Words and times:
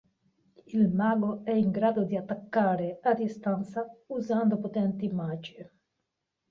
Il 0.73 0.89
Mago 0.89 1.41
è 1.43 1.51
in 1.51 1.69
grado 1.69 2.05
di 2.05 2.17
attaccare 2.17 2.97
a 3.03 3.13
distanza 3.13 3.85
usando 4.07 4.57
potenti 4.57 5.07
magie. 5.11 5.73